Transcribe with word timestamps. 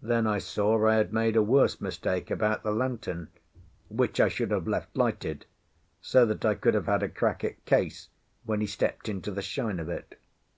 Then 0.00 0.26
I 0.26 0.38
saw 0.38 0.88
I 0.88 0.94
had 0.94 1.12
made 1.12 1.36
a 1.36 1.42
worse 1.42 1.78
mistake 1.78 2.30
about 2.30 2.62
the 2.62 2.72
lantern, 2.72 3.28
which 3.90 4.18
I 4.18 4.28
should 4.30 4.50
have 4.50 4.66
left 4.66 4.96
lighted, 4.96 5.44
so 6.00 6.24
that 6.24 6.42
I 6.46 6.54
could 6.54 6.72
have 6.72 6.86
had 6.86 7.02
a 7.02 7.08
crack 7.10 7.44
at 7.44 7.62
Case 7.66 8.08
when 8.44 8.62
he 8.62 8.66
stepped 8.66 9.10
into 9.10 9.30
the 9.30 9.42
shine 9.42 9.78
of 9.78 9.90
it. 9.90 10.18